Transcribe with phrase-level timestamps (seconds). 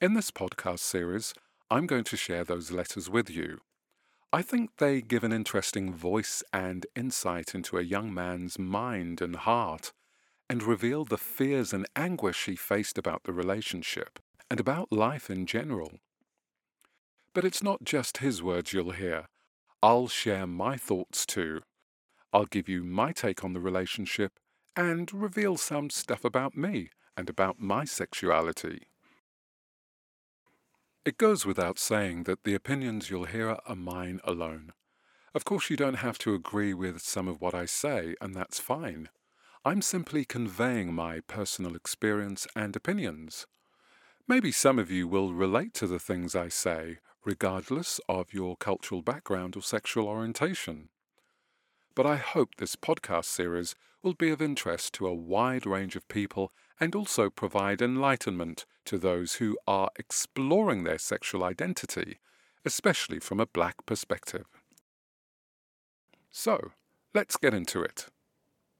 [0.00, 1.34] In this podcast series,
[1.72, 3.62] I'm going to share those letters with you.
[4.32, 9.34] I think they give an interesting voice and insight into a young man's mind and
[9.34, 9.92] heart,
[10.48, 15.46] and reveal the fears and anguish he faced about the relationship and about life in
[15.46, 15.94] general.
[17.34, 19.26] But it's not just his words you'll hear.
[19.82, 21.62] I'll share my thoughts too.
[22.32, 24.38] I'll give you my take on the relationship
[24.76, 28.86] and reveal some stuff about me and about my sexuality.
[31.08, 34.74] It goes without saying that the opinions you'll hear are mine alone.
[35.34, 38.58] Of course, you don't have to agree with some of what I say, and that's
[38.58, 39.08] fine.
[39.64, 43.46] I'm simply conveying my personal experience and opinions.
[44.26, 49.00] Maybe some of you will relate to the things I say, regardless of your cultural
[49.00, 50.90] background or sexual orientation.
[51.98, 56.06] But I hope this podcast series will be of interest to a wide range of
[56.06, 62.20] people and also provide enlightenment to those who are exploring their sexual identity,
[62.64, 64.46] especially from a black perspective.
[66.30, 66.70] So,
[67.14, 68.06] let's get into it.